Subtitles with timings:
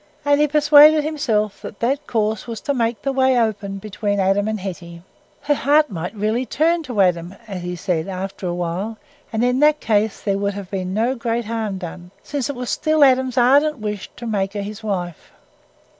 [0.25, 4.47] And he persuaded himself that that course was to make the way open between Adam
[4.47, 5.03] and Hetty.
[5.41, 8.97] Her heart might really turn to Adam, as he said, after a while;
[9.31, 12.71] and in that case there would have been no great harm done, since it was
[12.71, 15.31] still Adam's ardent wish to make her his wife.